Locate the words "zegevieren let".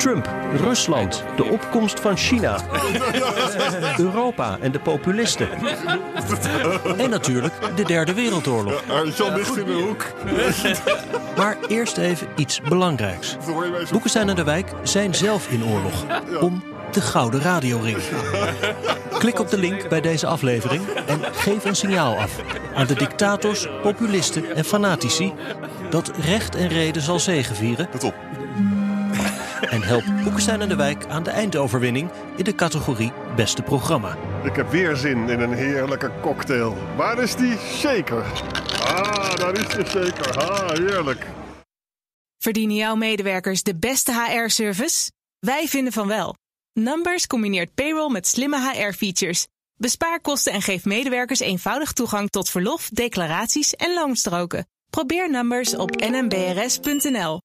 27.18-28.04